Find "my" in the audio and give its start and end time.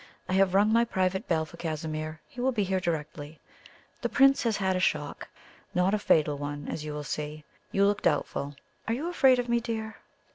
0.73-0.83